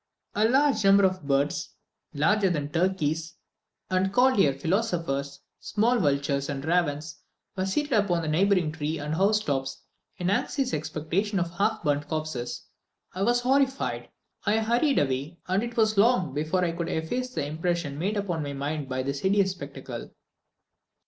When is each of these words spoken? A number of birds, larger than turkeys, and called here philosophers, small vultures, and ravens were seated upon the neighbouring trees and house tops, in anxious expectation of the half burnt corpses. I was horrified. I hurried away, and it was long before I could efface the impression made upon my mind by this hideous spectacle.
A 0.33 0.49
number 0.49 1.03
of 1.05 1.27
birds, 1.27 1.75
larger 2.11 2.49
than 2.49 2.69
turkeys, 2.71 3.35
and 3.91 4.11
called 4.11 4.37
here 4.39 4.51
philosophers, 4.57 5.41
small 5.59 5.99
vultures, 5.99 6.49
and 6.49 6.65
ravens 6.65 7.21
were 7.55 7.67
seated 7.67 7.91
upon 7.93 8.23
the 8.23 8.27
neighbouring 8.27 8.71
trees 8.71 8.99
and 8.99 9.13
house 9.13 9.41
tops, 9.41 9.83
in 10.17 10.31
anxious 10.31 10.73
expectation 10.73 11.39
of 11.39 11.49
the 11.49 11.55
half 11.57 11.83
burnt 11.83 12.07
corpses. 12.07 12.63
I 13.13 13.21
was 13.21 13.41
horrified. 13.41 14.09
I 14.43 14.57
hurried 14.57 14.97
away, 14.97 15.37
and 15.47 15.61
it 15.61 15.77
was 15.77 15.99
long 15.99 16.33
before 16.33 16.65
I 16.65 16.71
could 16.71 16.89
efface 16.89 17.29
the 17.35 17.45
impression 17.45 17.99
made 17.99 18.17
upon 18.17 18.41
my 18.41 18.53
mind 18.53 18.89
by 18.89 19.03
this 19.03 19.19
hideous 19.19 19.51
spectacle. 19.51 20.09